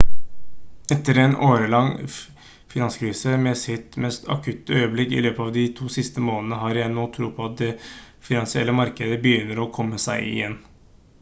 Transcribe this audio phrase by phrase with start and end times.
[0.93, 1.91] etter en årelang
[2.71, 5.65] finanskrise med sitt mest akutte øyeblikk i løpet av de
[5.97, 7.69] siste to månedene har jeg nå tro på at de
[8.31, 10.57] finansielle markedene begynner å komme seg igjen»